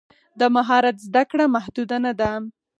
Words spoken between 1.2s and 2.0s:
کړه محدود